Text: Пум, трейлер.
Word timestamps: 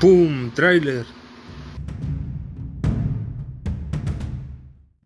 Пум, 0.00 0.50
трейлер. 0.54 1.06